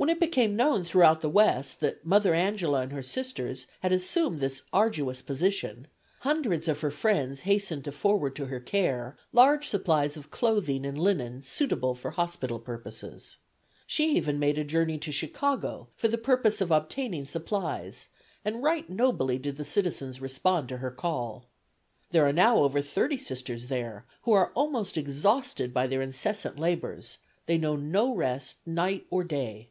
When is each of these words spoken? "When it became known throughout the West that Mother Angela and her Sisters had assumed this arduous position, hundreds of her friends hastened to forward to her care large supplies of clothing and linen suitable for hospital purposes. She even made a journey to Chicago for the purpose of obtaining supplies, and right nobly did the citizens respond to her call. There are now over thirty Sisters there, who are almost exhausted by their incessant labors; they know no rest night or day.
"When 0.00 0.08
it 0.08 0.18
became 0.18 0.56
known 0.56 0.82
throughout 0.84 1.20
the 1.20 1.28
West 1.28 1.80
that 1.80 2.06
Mother 2.06 2.32
Angela 2.34 2.80
and 2.80 2.90
her 2.90 3.02
Sisters 3.02 3.66
had 3.80 3.92
assumed 3.92 4.40
this 4.40 4.62
arduous 4.72 5.20
position, 5.20 5.88
hundreds 6.20 6.68
of 6.68 6.80
her 6.80 6.90
friends 6.90 7.40
hastened 7.42 7.84
to 7.84 7.92
forward 7.92 8.34
to 8.36 8.46
her 8.46 8.60
care 8.60 9.18
large 9.30 9.68
supplies 9.68 10.16
of 10.16 10.30
clothing 10.30 10.86
and 10.86 10.98
linen 10.98 11.42
suitable 11.42 11.94
for 11.94 12.12
hospital 12.12 12.58
purposes. 12.58 13.36
She 13.86 14.16
even 14.16 14.38
made 14.38 14.56
a 14.56 14.64
journey 14.64 14.96
to 14.96 15.12
Chicago 15.12 15.88
for 15.96 16.08
the 16.08 16.16
purpose 16.16 16.62
of 16.62 16.70
obtaining 16.70 17.26
supplies, 17.26 18.08
and 18.42 18.62
right 18.62 18.88
nobly 18.88 19.36
did 19.36 19.58
the 19.58 19.66
citizens 19.66 20.18
respond 20.18 20.70
to 20.70 20.78
her 20.78 20.90
call. 20.90 21.44
There 22.10 22.24
are 22.26 22.32
now 22.32 22.56
over 22.62 22.80
thirty 22.80 23.18
Sisters 23.18 23.66
there, 23.66 24.06
who 24.22 24.32
are 24.32 24.50
almost 24.54 24.96
exhausted 24.96 25.74
by 25.74 25.86
their 25.86 26.00
incessant 26.00 26.58
labors; 26.58 27.18
they 27.44 27.58
know 27.58 27.76
no 27.76 28.14
rest 28.14 28.66
night 28.66 29.06
or 29.10 29.24
day. 29.24 29.68